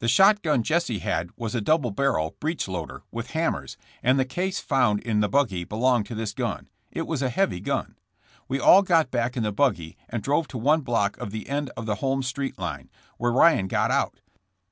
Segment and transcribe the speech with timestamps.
[0.00, 4.58] ''The shotgun Jesse had was a double barrel, breech loader, with hammers, and the case
[4.58, 6.68] found in the buggy belonged to this gun.
[6.90, 7.94] It was a heavy gun.
[8.48, 11.70] *'We all got back in the buggy and drove to one block of the end
[11.76, 14.18] of the Holmes street line, where Ryan got out.